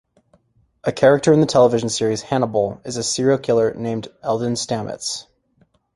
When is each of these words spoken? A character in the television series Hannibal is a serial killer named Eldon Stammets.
A 0.83 0.91
character 0.91 1.31
in 1.31 1.41
the 1.41 1.45
television 1.45 1.87
series 1.89 2.23
Hannibal 2.23 2.81
is 2.83 2.97
a 2.97 3.03
serial 3.03 3.37
killer 3.37 3.71
named 3.75 4.07
Eldon 4.23 4.55
Stammets. 4.55 5.27